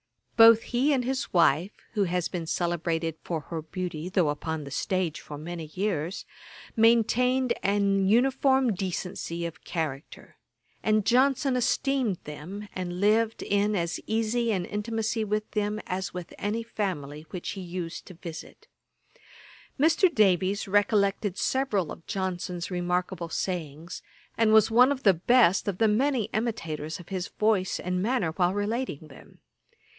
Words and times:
Both 0.35 0.63
he 0.63 0.91
and 0.91 1.05
his 1.05 1.31
wife, 1.31 1.73
(who 1.93 2.05
has 2.05 2.27
been 2.27 2.47
celebrated 2.47 3.13
for 3.23 3.39
her 3.41 3.61
beauty,) 3.61 4.09
though 4.09 4.29
upon 4.29 4.63
the 4.63 4.71
stage 4.71 5.19
for 5.21 5.37
many 5.37 5.65
years, 5.65 6.25
maintained 6.75 7.53
an 7.61 8.07
uniform 8.09 8.73
decency 8.73 9.45
of 9.45 9.63
character; 9.63 10.37
and 10.81 11.05
Johnson 11.05 11.55
esteemed 11.55 12.17
them, 12.23 12.67
and 12.75 12.99
lived 12.99 13.43
in 13.43 13.75
as 13.75 13.99
easy 14.07 14.51
an 14.51 14.65
intimacy 14.65 15.23
with 15.23 15.51
them, 15.51 15.79
as 15.85 16.15
with 16.15 16.33
any 16.39 16.63
family 16.63 17.27
which 17.29 17.49
he 17.49 17.61
used 17.61 18.07
to 18.07 18.15
visit. 18.15 18.67
Mr. 19.79 20.11
Davies 20.11 20.67
recollected 20.67 21.37
several 21.37 21.91
of 21.91 22.07
Johnson's 22.07 22.71
remarkable 22.71 23.29
sayings, 23.29 24.01
and 24.35 24.51
was 24.51 24.71
one 24.71 24.91
of 24.91 25.03
the 25.03 25.13
best 25.13 25.67
of 25.67 25.77
the 25.77 25.87
many 25.87 26.23
imitators 26.33 26.99
of 26.99 27.09
his 27.09 27.27
voice 27.27 27.79
and 27.79 28.01
manner, 28.01 28.31
while 28.31 28.55
relating 28.55 29.07
them. 29.07 29.37